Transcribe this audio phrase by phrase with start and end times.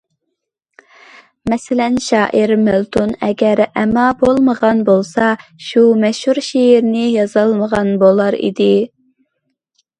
[1.51, 5.29] مەسىلەن: شائىر مىلتون ئەگەر ئەما بولمىغان بولسا،
[5.69, 8.75] شۇ مەشھۇر شېئىرىنى يازالمىغان بولار ئىدى.